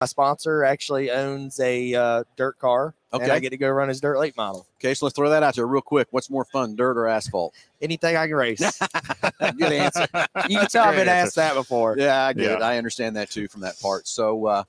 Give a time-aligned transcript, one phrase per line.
[0.00, 2.94] my sponsor actually owns a uh, dirt car.
[3.12, 4.66] and I get to go run his dirt late model.
[4.78, 6.08] Okay, so let's throw that out there real quick.
[6.10, 7.54] What's more fun, dirt or asphalt?
[7.82, 8.60] Anything I can race.
[9.40, 10.06] Good answer.
[10.48, 11.96] you can tell I've been Great asked that before.
[11.98, 12.62] Yeah, I get it.
[12.62, 14.06] I understand that too from that part.
[14.06, 14.64] So, uh,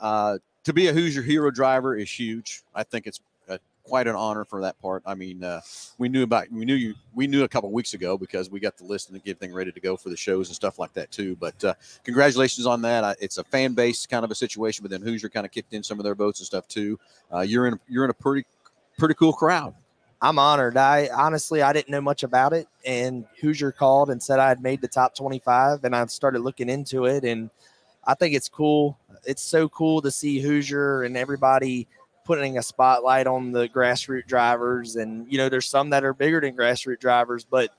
[0.00, 2.62] uh, to be a Hoosier Hero driver is huge.
[2.74, 3.20] I think it's
[3.86, 5.02] quite an honor for that part.
[5.06, 5.60] I mean, uh,
[5.98, 8.76] we knew about we knew you we knew a couple weeks ago because we got
[8.76, 11.10] the list and get everything ready to go for the shows and stuff like that
[11.10, 11.36] too.
[11.36, 13.04] But uh, congratulations on that.
[13.04, 15.72] I, it's a fan base kind of a situation, but then Hoosier kind of kicked
[15.72, 16.98] in some of their votes and stuff too.
[17.32, 18.44] Uh, you're in you're in a pretty
[18.98, 19.74] pretty cool crowd.
[20.20, 20.76] I'm honored.
[20.76, 24.62] I honestly I didn't know much about it, and Hoosier called and said I had
[24.62, 27.50] made the top 25, and I started looking into it, and
[28.04, 28.98] I think it's cool.
[29.24, 31.86] It's so cool to see Hoosier and everybody
[32.26, 36.40] putting a spotlight on the grassroots drivers, and you know there's some that are bigger
[36.40, 37.70] than grassroots drivers, but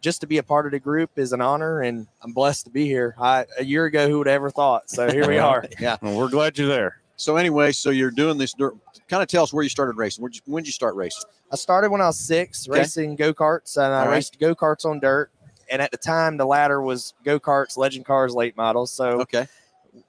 [0.00, 2.70] just to be a part of the group is an honor, and I'm blessed to
[2.70, 3.16] be here.
[3.20, 4.88] I a year ago, who would have ever thought?
[4.88, 5.64] So here we are.
[5.80, 5.96] Yeah.
[6.00, 7.02] Well, we're glad you're there.
[7.16, 8.74] So anyway, so you're doing this dirt.
[9.08, 10.22] Kind of tell us where you started racing.
[10.22, 11.24] Where'd you, when did you start racing?
[11.50, 12.78] I started when I was six, Okay.
[12.78, 14.14] racing go karts, and I All right.
[14.14, 15.30] raced go karts on dirt.
[15.68, 18.92] And at the time, the ladder was go karts, legend cars, late models.
[18.92, 19.48] So Okay.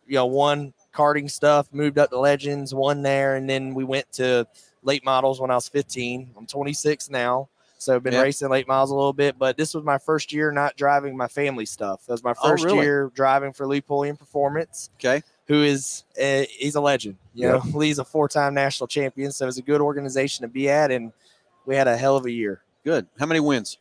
[0.06, 4.12] you know, one karting stuff, moved up to legends, won there, and then we went
[4.14, 4.48] to
[4.84, 6.32] late models when I was 15.
[6.38, 8.22] I'm 26 now, so I've been Yeah.
[8.22, 9.38] racing late models a little bit.
[9.38, 12.06] But this was my first year not driving my family stuff.
[12.06, 12.86] That was my Oh, first really?
[12.86, 15.22] year driving for Lee Pulliam Performance Okay.
[15.48, 17.18] who is uh, he's a legend.
[17.34, 20.92] You know, Lee's a four-time national champion, so it's a good organization to be at,
[20.92, 21.12] and
[21.66, 22.62] we had a hell of a year.
[22.84, 23.08] Good.
[23.20, 23.78] How many wins?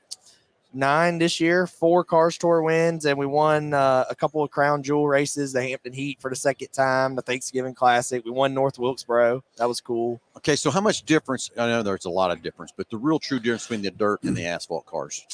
[0.74, 4.82] Nine this year, four Cars Tour wins, and we won uh, a couple of Crown
[4.82, 8.22] Jewel races, the Hampton Heat for the second time, the Thanksgiving Classic.
[8.22, 9.42] We won North Wilkesboro.
[9.56, 10.20] That was cool.
[10.36, 11.50] Okay, so how much difference?
[11.56, 14.22] I know there's a lot of difference, but the real true difference between the dirt
[14.24, 15.26] and the asphalt cars.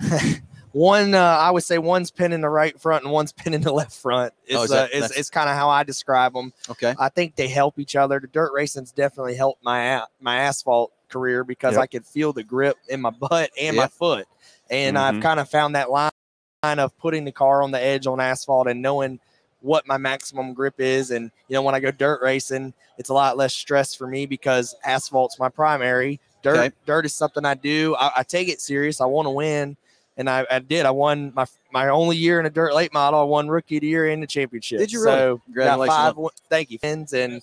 [0.72, 3.62] One, uh, I would say one's pin in the right front and one's pin in
[3.62, 4.32] the left front.
[4.46, 6.52] It's, Oh, is uh, that- that's- it's kind of how I describe them.
[6.70, 6.94] Okay.
[6.98, 8.20] I think they help each other.
[8.20, 11.82] The dirt racing's definitely helped my my asphalt career because Yep.
[11.82, 14.26] I could feel the grip in my butt and my foot,
[14.70, 15.22] and I've Mhm.
[15.22, 16.10] kind of found that line
[16.64, 19.20] of putting the car on the edge on asphalt and knowing
[19.60, 21.10] what my maximum grip is.
[21.10, 24.26] And you know, when I go dirt racing, it's a lot less stress for me
[24.26, 26.20] because asphalt's my primary.
[26.42, 26.74] Dirt Okay.
[26.86, 27.96] dirt is something I do.
[27.96, 29.00] I, I take it serious.
[29.00, 29.76] I want to win.
[30.16, 30.84] And I, I did.
[30.84, 33.20] I won my my only year in a dirt late model.
[33.20, 34.80] I won rookie of the year in the championship.
[34.80, 35.16] Did you really?
[35.16, 35.96] So Congratulations.
[35.96, 36.14] five.
[36.48, 36.78] Thank you.
[36.82, 37.40] And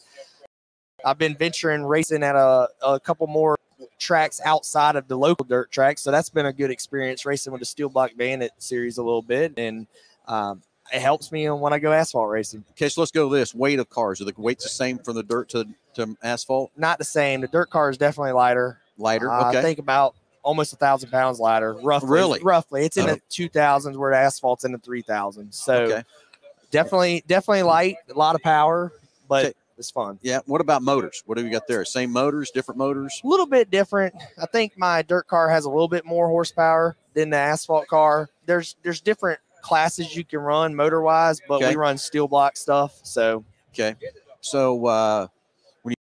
[1.06, 3.56] I've been venturing racing at a, a couple more
[4.00, 6.02] tracks outside of the local dirt tracks.
[6.02, 9.22] So that's been a good experience racing with the Steel Block Bandit series a little
[9.22, 9.54] bit.
[9.58, 9.88] And
[10.28, 10.62] um,
[10.94, 12.64] it helps me when I go asphalt racing.
[12.72, 14.22] Okay, so let's go to this weight of cars.
[14.22, 15.66] Are the weights the same from the dirt to,
[15.96, 16.72] to asphalt?
[16.78, 17.42] Not the same.
[17.42, 18.80] The dirt car is definitely lighter.
[18.98, 19.32] Lighter.
[19.32, 19.60] Uh, Okay.
[19.60, 21.74] I think about almost a thousand pounds lighter.
[21.74, 22.10] Roughly.
[22.10, 22.40] Really?
[22.42, 22.86] Roughly.
[22.86, 23.16] It's in Oh.
[23.16, 25.58] the two thousands where the asphalt's in the three thousands.
[25.58, 26.04] So okay.
[26.72, 28.94] definitely, definitely light, a lot of power,
[29.28, 29.54] but Okay.
[29.78, 30.20] It's fun.
[30.22, 30.40] Yeah.
[30.46, 31.22] What about motors?
[31.26, 31.84] What have you got there?
[31.86, 33.20] Same motors, different motors?
[33.24, 34.14] A little bit different.
[34.42, 38.30] I think my dirt car has a little bit more horsepower than the asphalt car.
[38.46, 41.70] There's there's different classes you can run motor wise, but Okay.
[41.72, 43.00] we run steel block stuff.
[43.04, 43.44] So
[43.74, 43.96] Okay.
[44.42, 45.28] So uh,
[45.82, 45.96] when you,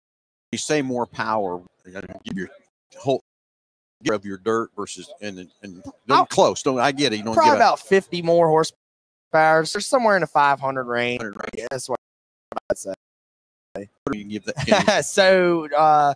[0.52, 2.50] you say more power, you give your
[2.98, 3.22] whole
[4.12, 5.82] of your dirt versus and and,
[6.30, 6.62] close.
[6.62, 7.18] Don't I get it?
[7.18, 9.64] You don't probably get about 50 more horsepower.
[9.66, 11.22] There's somewhere in the 500 range.
[11.22, 11.50] a hundred?
[11.58, 11.98] Yeah, that's what
[12.70, 12.94] I'd say.
[14.14, 15.04] You give that.
[15.06, 16.14] So uh,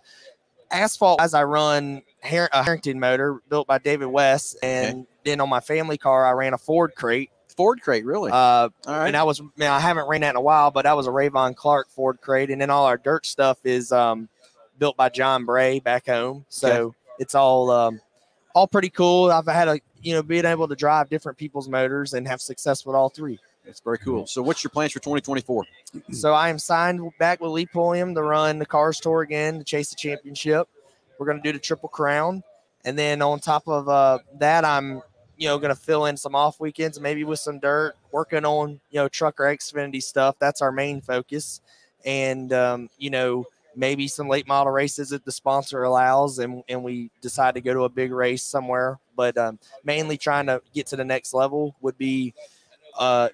[0.70, 2.28] asphalt as I run a
[2.62, 6.58] Harrington motor built by David West, and then on my family car I ran a
[6.58, 7.30] Ford crate.
[7.56, 8.30] Ford crate, really?
[8.30, 9.08] Uh, All right.
[9.08, 11.10] and I was man, I haven't ran that in a while, but that was a
[11.10, 14.28] Rayvon Clark Ford crate, and then all our dirt stuff is um,
[14.78, 16.44] built by John Bray back home.
[16.48, 18.00] So it's all um,
[18.54, 19.32] all pretty cool.
[19.32, 22.86] I've had a you know being able to drive different people's motors and have success
[22.86, 23.38] with all three.
[23.68, 24.26] That's very cool.
[24.26, 25.64] So, what's your plans for 2024?
[26.12, 29.64] So I am signed back with Lee Pulliam to run the Cars Tour again to
[29.64, 30.66] chase the championship.
[31.18, 32.42] We're going to do the Triple Crown,
[32.84, 35.02] and then on top of uh, that, I'm
[35.36, 38.80] you know going to fill in some off weekends, maybe with some dirt, working on
[38.90, 40.36] you know truck or Xfinity stuff.
[40.38, 41.60] That's our main focus,
[42.06, 43.44] and um, you know
[43.76, 47.74] maybe some late model races if the sponsor allows, and and we decide to go
[47.74, 48.98] to a big race somewhere.
[49.14, 52.32] But um, mainly trying to get to the next level would be.
[52.98, 53.28] Uh,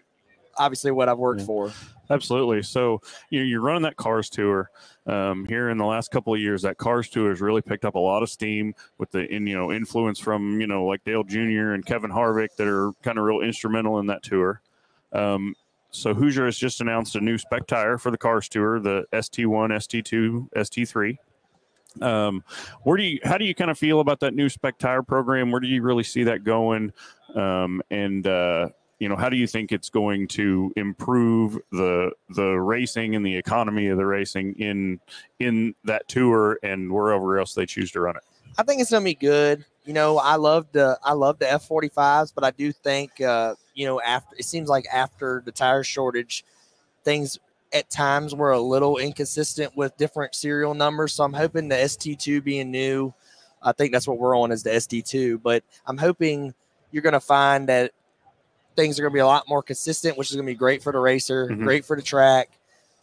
[0.58, 1.46] obviously what I've worked Yeah.
[1.46, 1.72] for.
[2.10, 2.62] Absolutely.
[2.62, 4.70] So you you're running that Cars Tour
[5.06, 6.62] um, here in the last couple of years.
[6.62, 9.56] That Cars Tour has really picked up a lot of steam with the in, you
[9.56, 11.72] know influence from you know like Dale Jr.
[11.72, 14.60] and Kevin Harvick that are kind of real instrumental in that tour.
[15.12, 15.54] Um,
[15.90, 19.70] so Hoosier has just announced a new spec tire for the Cars Tour, the ST1,
[19.70, 21.16] ST2, ST3.
[22.02, 22.42] Um,
[22.82, 25.50] where do you how do you kind of feel about that new spec tire program?
[25.52, 26.92] Where do you really see that going?
[27.36, 28.68] Um, and uh,
[28.98, 33.36] you know, how do you think it's going to improve the the racing and the
[33.36, 35.00] economy of the racing in
[35.40, 38.22] in that tour and wherever else they choose to run it?
[38.56, 39.64] I think it's gonna be good.
[39.84, 43.20] You know, I love the I love the F forty fives, but I do think
[43.20, 46.44] uh, you know after it seems like after the tire shortage,
[47.04, 47.38] things
[47.72, 51.12] at times were a little inconsistent with different serial numbers.
[51.12, 53.12] So I'm hoping the ST two being new,
[53.64, 55.38] I think that's what we're on is the ST two.
[55.38, 56.54] But I'm hoping
[56.92, 57.92] you're gonna find that
[58.76, 60.98] things are gonna be a lot more consistent, which is gonna be great for the
[60.98, 61.62] racer, Mhm.
[61.64, 62.50] great for the track.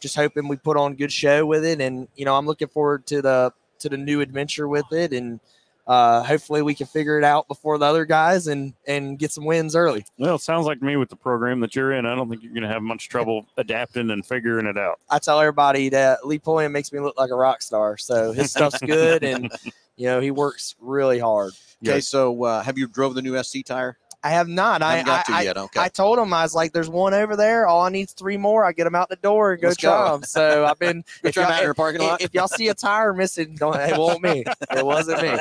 [0.00, 3.06] Just hoping we put on good show with it, and you know I'm looking forward
[3.06, 5.40] to the to the new adventure with it, and
[5.86, 9.44] uh, hopefully we can figure it out before the other guys and and get some
[9.44, 10.04] wins early.
[10.18, 12.42] Well, it sounds like to me with the program that you're in, I don't think
[12.42, 15.00] you're going to have much trouble adapting and figuring it out.
[15.10, 18.50] I tell everybody that Lee Pulliam makes me look like a rock star, so his
[18.52, 19.50] stuff's good, and
[19.96, 21.52] you know he works really hard.
[21.84, 22.00] Okay, Yeah.
[22.00, 23.98] so uh, have you drove the new SC tire?
[24.24, 24.82] I have not.
[24.82, 25.56] I haven't got to I, yet.
[25.56, 25.80] Okay.
[25.80, 27.66] I told him I was like, "There's one over there.
[27.66, 28.64] All I need is three more.
[28.64, 30.12] I get them out the door and go Let's try go.
[30.12, 31.04] them." So I've been.
[31.22, 32.22] You're if, y'all, out in your parking if, lot.
[32.22, 33.76] if y'all see a tire missing, don't.
[33.76, 34.44] It won't me.
[34.70, 35.36] It wasn't me.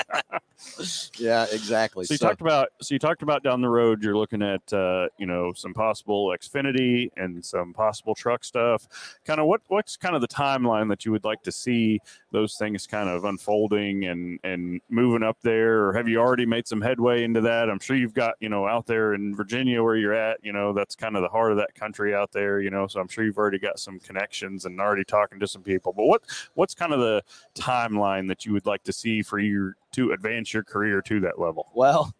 [1.17, 2.05] yeah, exactly.
[2.05, 5.07] So you talked about so you talked about down the road you're looking at uh,
[5.17, 8.87] you know some possible Xfinity and some possible truck stuff.
[9.25, 11.99] Kind of what what's kind of the timeline that you would like to see
[12.31, 16.67] those things kind of unfolding and and moving up there, or have you already made
[16.67, 17.69] some headway into that?
[17.69, 20.37] I'm sure you've got you know out there in Virginia where you're at.
[20.43, 22.59] You know that's kind of the heart of that country out there.
[22.61, 25.61] You know, so I'm sure you've already got some connections and already talking to some
[25.63, 25.93] people.
[25.93, 26.21] But what
[26.55, 27.23] what's kind of the
[27.55, 31.39] timeline that you would like to see for you to advance your career to that
[31.39, 31.69] level?
[31.75, 32.13] Well,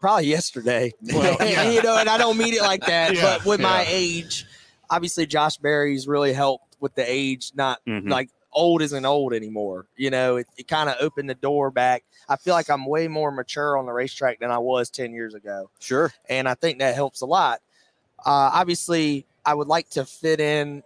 [0.00, 0.92] probably yesterday.
[1.02, 1.70] Well, yeah.
[1.70, 4.46] you know, and I don't mean it like that, Yeah, but with my age,
[4.90, 8.08] obviously Josh Berry's really helped with the age, not Mhm.
[8.10, 9.86] like old isn't old anymore.
[9.96, 12.02] You know, it, it kind of opened the door back.
[12.28, 15.34] I feel like I'm way more mature on the racetrack than I was 10 years
[15.34, 15.70] ago.
[15.78, 16.12] sure.
[16.28, 17.60] And I think that helps a lot.
[18.24, 20.82] Uh, obviously, I would like to fit in,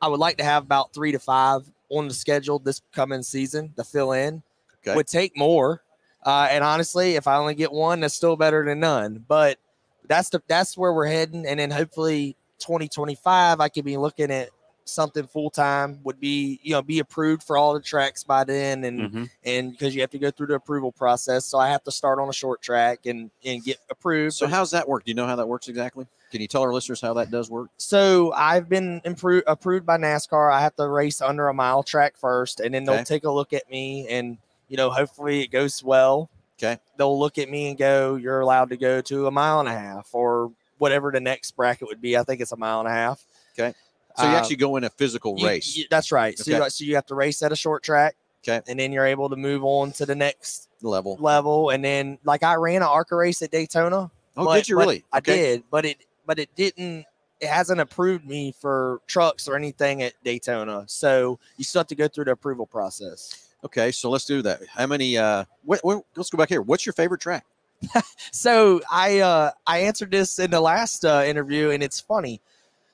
[0.00, 3.74] I would like to have about three to five on the schedule this coming season
[3.76, 4.42] to fill in.
[4.82, 4.94] Okay.
[4.94, 5.82] Would take more.
[6.24, 9.24] Uh, and honestly, if I only get one, that's still better than none.
[9.26, 9.58] But
[10.06, 11.44] that's the that's where we're heading.
[11.46, 14.50] And then hopefully 2025, I could be looking at
[14.88, 16.00] something full time.
[16.04, 19.30] Would be you know be approved for all the tracks by then, and Mhm.
[19.44, 22.18] and because you have to go through the approval process, so I have to start
[22.18, 24.34] on a short track and and get approved.
[24.34, 25.04] So how's that work?
[25.04, 26.06] Do you know how that works exactly?
[26.30, 27.70] Can you tell our listeners how that does work?
[27.78, 30.52] so I've been improved approved by NASCAR.
[30.52, 33.04] I have to race under a mile track first, and then they'll Okay.
[33.04, 34.38] take a look at me, and
[34.68, 36.28] you know, hopefully it goes well.
[36.58, 36.78] Okay.
[36.98, 39.72] They'll look at me and go, "You're allowed to go to a mile and a
[39.72, 42.16] half, or whatever the next bracket would be.
[42.18, 43.24] I think it's a mile and a half."
[43.58, 43.74] Okay.
[44.18, 45.76] So you Uh, actually go in a physical you- race.
[45.76, 46.36] you- that's right.
[46.38, 46.64] So, Okay.
[46.64, 48.16] you, so you have to race at a short track.
[48.44, 48.60] Okay.
[48.68, 51.16] And then you're able to move on to the next level.
[51.20, 54.10] level, and then like I ran an ARCA race at Daytona.
[54.36, 55.04] Oh, but- did you really?
[55.12, 55.36] I Okay.
[55.36, 57.06] did, but it but it didn't.
[57.40, 61.94] It hasn't approved me for trucks or anything at Daytona, so you still have to
[61.94, 63.48] go through the approval process.
[63.64, 64.60] Okay, so let's do that.
[64.68, 65.16] How many?
[65.18, 66.62] Uh, what, what, let's go back here.
[66.62, 67.44] What's your favorite track?
[68.32, 72.40] So I uh, I answered this in the last uh, interview, and it's funny.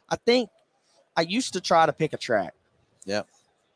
[0.09, 0.49] I think
[1.17, 2.55] I used to try to pick a track.
[3.07, 3.27] Yep.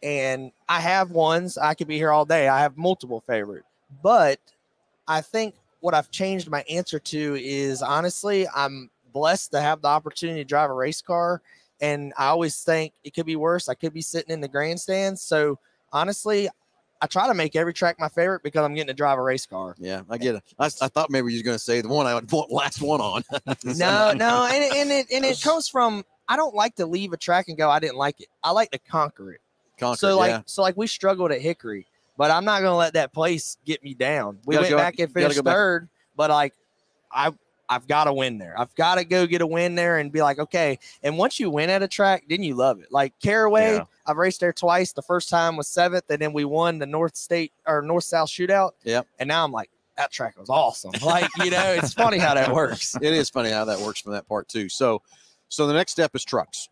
[0.03, 1.59] And I have ones.
[1.59, 2.49] I could be here all day.
[2.49, 3.65] I have multiple favorite,
[4.03, 4.39] but
[5.09, 9.89] I think what I've changed my answer to is honestly, I'm blessed to have the
[9.89, 11.41] opportunity to drive a race car,
[11.81, 13.69] and I always think it could be worse.
[13.69, 15.21] I could be sitting in the grandstands.
[15.23, 15.59] So
[15.93, 16.49] honestly,
[17.01, 19.47] I try to make every track my favorite because I'm getting to drive a race
[19.47, 19.75] car.
[19.79, 20.43] Yeah, I get it.
[20.59, 22.81] I, I thought maybe you were going to say the one I would put last
[22.83, 23.23] one on.
[23.65, 27.13] no, no, and, it- and it and it comes from I don't like to leave
[27.13, 28.29] a track and go I didn't like it.
[28.43, 29.41] I like to conquer it.
[29.79, 30.43] Concord, so like yeah.
[30.47, 33.95] so like we struggled at Hickory, but I'm not gonna let that place get me
[33.95, 34.39] down.
[34.45, 35.55] We went go- back and finished go back.
[35.55, 36.55] third, but like
[37.13, 37.33] I
[37.69, 38.59] I've got to win there.
[38.59, 40.79] I've got to go get a win there and be like, okay.
[41.03, 42.91] And once you win at a track, then you love it.
[42.91, 43.85] Like Caraway, Yeah.
[44.07, 44.93] I've raced there twice.
[44.93, 48.31] The first time was seventh, and then we won the North State or North South
[48.31, 48.71] shootout.
[48.85, 49.07] Yep.
[49.19, 50.93] And now I'm like, that track was awesome.
[51.05, 52.97] Like, you know, it's funny how that works.
[53.03, 54.69] it is funny how that works from that part too.
[54.69, 55.03] So,
[55.49, 56.69] so the next step is trucks,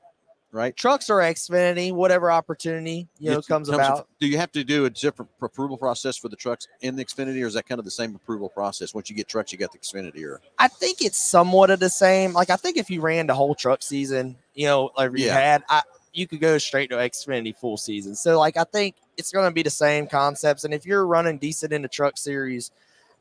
[0.52, 0.76] right?
[0.76, 4.06] trucks or Xfinity, whatever opportunity you know It comes, about.
[4.20, 7.42] do you have to do a different approval process for the trucks in the Xfinity,
[7.42, 8.94] or is that kind of the same approval process?
[8.94, 11.90] Once you get trucks, you got the Xfinity, or I think it's somewhat of the
[11.90, 12.32] same.
[12.32, 15.34] Like I think if you ran the whole truck season, you know, like you Yeah.
[15.34, 18.14] had, I you could go straight to Xfinity full season.
[18.14, 20.64] So like I think it's going to be the same concepts.
[20.64, 22.70] And if you're running decent in the truck series,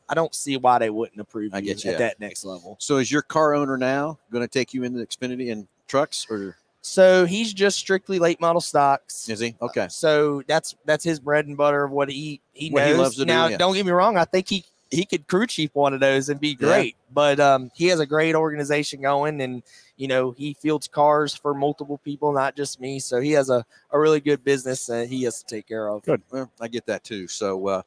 [0.09, 1.91] I don't see why they wouldn't approve I you get you.
[1.91, 2.77] at that next level.
[2.79, 6.27] so is your car owner now going to take you into the Xfinity and trucks,
[6.29, 9.27] or So he's just strictly late model stocks.
[9.29, 9.55] is he?
[9.61, 12.99] Okay, So that's that's his bread and butter of what he he What he knows.
[12.99, 13.57] loves to do, now, yeah.
[13.57, 14.17] don't get me wrong.
[14.17, 16.67] I think he he could crew chief one of those and be Yeah.
[16.67, 16.95] great.
[17.11, 19.63] But um, he has a great organization going, and
[19.97, 22.99] you know he fields cars for multiple people, not just me.
[22.99, 26.03] So he has a, a really good business that he has to take care of.
[26.03, 26.21] Good.
[26.29, 27.27] Well, I get that too.
[27.27, 27.81] So uh,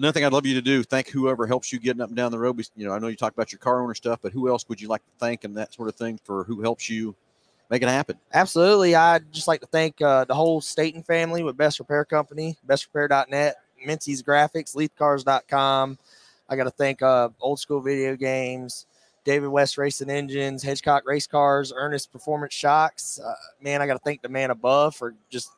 [0.00, 2.32] another thing I'd love you to do, thank whoever helps you getting up and down
[2.32, 2.58] the road.
[2.74, 4.80] You know, I know you talk about your car owner stuff, but who else would
[4.80, 7.14] you like to thank and that sort of thing for who helps you
[7.68, 8.16] make it happen?
[8.32, 8.94] Absolutely.
[8.94, 13.56] I'd just like to thank uh, the whole Staten family with Best Repair Company, bestrepair.net,
[13.86, 15.98] Mincy's Graphics, LeafCars.com.
[16.48, 18.86] I got to thank uh, Old School Video Games,
[19.24, 23.20] David West Racing Engines, Hedgecock Race Cars, Ernest Performance Shocks.
[23.22, 25.52] Uh, man, I got to thank the man above for just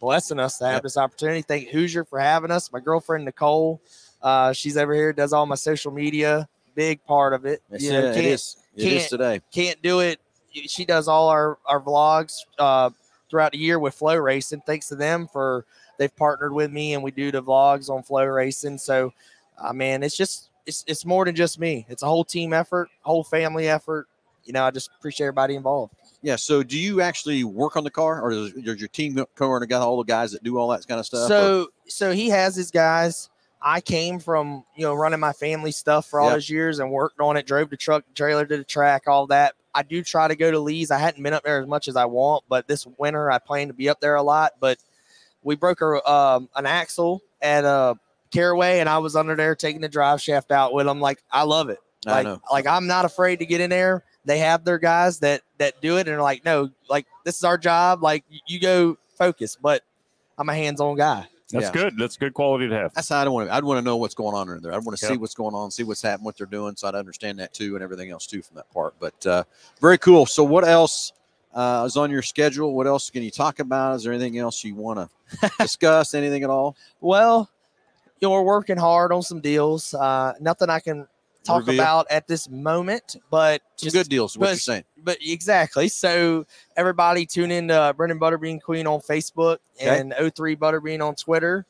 [0.00, 0.82] blessing us to have Yep.
[0.82, 1.42] this opportunity.
[1.42, 2.72] Thank Hoosier for having us.
[2.72, 3.80] My girlfriend, Nicole,
[4.22, 7.62] uh, she's over here, does all my social media, big part of it.
[7.78, 8.56] You know, uh, it can't- is.
[8.76, 9.40] It is today.
[9.52, 10.20] can't do it.
[10.52, 12.90] She does all our our vlogs uh,
[13.28, 14.64] throughout the year with FloRacing.
[14.64, 15.64] Thanks to them for
[15.98, 18.78] they've partnered with me and we do the vlogs on FloRacing.
[18.78, 19.12] So,
[19.58, 21.86] uh, man, it's just it's it's more than just me.
[21.88, 24.06] It's a whole team effort, whole family effort.
[24.44, 25.94] You know, I just appreciate everybody involved.
[26.22, 26.36] Yeah.
[26.36, 29.82] So do you actually work on the car or does, does your team co-owner got
[29.82, 31.26] all the guys that do all that kind of stuff?
[31.26, 33.30] or- So so he has his guys.
[33.60, 36.34] I came from you know running my family stuff for all Yep.
[36.36, 37.46] those years and worked on it.
[37.46, 39.54] Drove the truck, trailer to the track, all that.
[39.74, 40.90] I do try to go to Lee's.
[40.90, 43.68] I hadn't been up there as much as I want, but this winter I plan
[43.68, 44.54] to be up there a lot.
[44.60, 44.78] But
[45.42, 47.94] we broke a, um, an axle at uh,
[48.32, 51.00] Caraway, and I was under there taking the drive shaft out with them.
[51.00, 51.78] Like I love it.
[52.06, 52.40] I Like, know.
[52.52, 54.04] like I'm not afraid to get in there.
[54.24, 57.44] They have their guys that that do it, and they're like, no, like this is
[57.44, 58.02] our job.
[58.02, 59.82] Like you go focus, but
[60.36, 61.26] I'm a hands-on guy.
[61.50, 61.72] That's Yeah.
[61.72, 61.96] good.
[61.98, 62.92] That's good quality to have.
[62.94, 63.54] That's how I don't want to.
[63.54, 64.72] I'd want to know what's going on in there.
[64.72, 65.12] I want to Yep.
[65.12, 67.74] see what's going on, see what's happening, what they're doing, so I'd understand that too,
[67.74, 68.94] and everything else too from that part.
[69.00, 69.44] But uh,
[69.80, 70.26] very cool.
[70.26, 71.12] So, what else
[71.54, 72.74] uh, is on your schedule?
[72.74, 73.96] What else can you talk about?
[73.96, 76.12] Is there anything else you want to discuss?
[76.14, 76.76] Anything at all?
[77.00, 77.48] Well,
[78.20, 79.94] you know, we're working hard on some deals.
[79.94, 81.08] Uh, nothing I can
[81.44, 81.80] talk Reveal.
[81.82, 84.32] about at this moment, but Some good deals.
[84.32, 84.84] is What you're but- saying?
[84.96, 85.88] but exactly.
[85.88, 89.98] So everybody tune in to Brenden Butterbean Queen on Facebook Okay.
[90.00, 91.64] and O3 Butterbean on Twitter.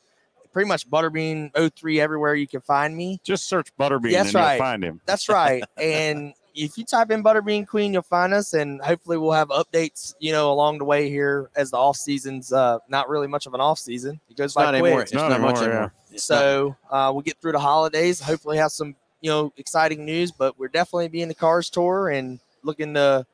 [0.51, 3.19] Pretty much Butterbean O3 everywhere you can find me.
[3.23, 4.59] Just search Butterbean That's and you'll right.
[4.59, 5.01] find him.
[5.05, 5.63] That's right.
[5.77, 10.15] and if you type in Butterbean Queen, you'll find us, and hopefully we'll have updates,
[10.19, 13.53] you know, along the way here as the off season's uh, not really much of
[13.53, 14.19] an off season.
[14.29, 14.91] It goes It's not by anymore.
[14.97, 15.03] quick.
[15.03, 15.93] It's not, not much anymore, anymore.
[16.11, 18.19] It's So uh, we'll get through the holidays.
[18.19, 20.31] Hopefully, have some you know exciting news.
[20.31, 23.25] But we're definitely being the Cars Tour and looking to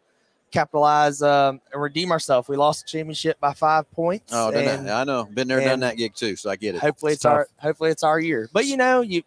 [0.51, 2.47] capitalize um, and redeem ourselves.
[2.47, 4.31] We lost the championship by five points.
[4.33, 4.95] oh, done and that.
[4.95, 5.25] I know.
[5.25, 6.35] Been there, done that gig too.
[6.35, 6.81] So I get it.
[6.81, 8.49] hopefully It's it's, our hopefully it's our year.
[8.53, 9.23] But you know, you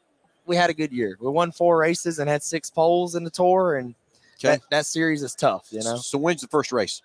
[0.47, 1.17] we had a good year.
[1.21, 3.95] We won four races and had six poles in the tour, and
[4.37, 4.51] Okay.
[4.55, 5.67] that, that series is tough.
[5.71, 7.03] You know, So when's the first race?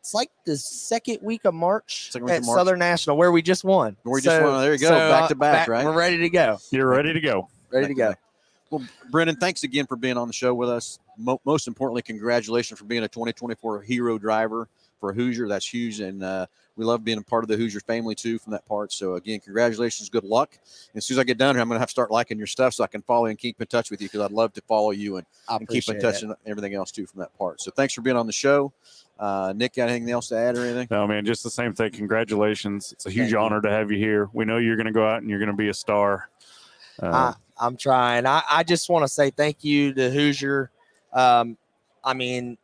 [0.00, 2.56] it's like the second week of March week at of March.
[2.58, 3.96] Southern National where we just won.
[4.02, 4.60] Where we just won.
[4.62, 4.90] There you go.
[4.90, 5.84] Back to uh, back, right?
[5.84, 6.58] We're ready to go.
[6.70, 7.48] You're ready to go.
[7.70, 8.14] Ready to go.
[8.70, 10.98] Well, Brenden, thanks again for being on the show with us.
[11.16, 14.68] Mo- most importantly, congratulations for being a 2024 hero driver
[15.00, 15.48] for Hoosier.
[15.48, 16.46] That's huge, and uh,
[16.76, 18.92] we love being a part of the Hoosier family too from that part.
[18.92, 20.58] So again, congratulations, good luck.
[20.92, 22.36] And as soon as I get down here, I'm going to have to start liking
[22.36, 24.52] your stuff so I can follow and keep in touch with you because I'd love
[24.54, 26.24] to follow you and, and keep in touch it.
[26.24, 27.62] and everything else too from that part.
[27.62, 28.72] So thanks for being on the show.
[29.18, 30.86] Uh, Nick, got anything else to add or anything?
[30.90, 31.90] No, man, just the same thing.
[31.90, 32.92] Congratulations.
[32.92, 33.38] It's a huge Thank you.
[33.38, 34.28] honor to have you here.
[34.32, 36.28] We know you're going to go out and you're going to be a star.
[37.02, 38.26] Uh, I, I'm trying.
[38.26, 40.70] I, I just want to say thank you to Hoosier.
[41.12, 41.56] Um,
[42.04, 42.56] I mean,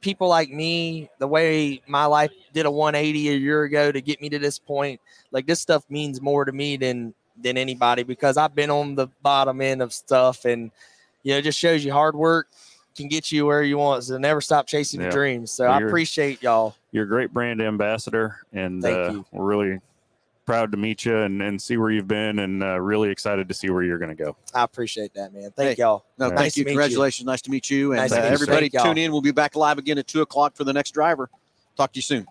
[0.00, 4.20] people like me, the way my life did a 180 a year ago to get
[4.20, 8.36] me to this point, like this stuff means more to me than than anybody because
[8.36, 10.70] I've been on the bottom end of stuff, and
[11.22, 12.48] you know, it just shows you hard work
[12.96, 14.04] can get you where you want.
[14.04, 15.04] So never stop chasing Yeah.
[15.04, 15.52] your dreams.
[15.52, 16.74] So Well, I appreciate y'all.
[16.92, 19.24] you're a great brand ambassador, and Thank uh, you.
[19.32, 19.80] we're really
[20.46, 23.54] proud to meet you and, and see where you've been, and uh, really excited to
[23.54, 24.36] see where you're going to go.
[24.54, 25.50] I appreciate that, man.
[25.56, 26.04] Thank Hey, y'all.
[26.18, 26.28] No, Yeah.
[26.30, 26.64] thank Nice you.
[26.64, 26.78] to meet you.
[26.80, 27.26] Congratulations.
[27.26, 27.92] Nice to meet you.
[27.92, 28.34] And Nice uh, to meet you.
[28.34, 28.84] everybody, y'all.
[28.84, 29.12] tune in.
[29.12, 31.30] We'll be back live again at two o'clock for the next driver.
[31.76, 32.26] Talk to you soon.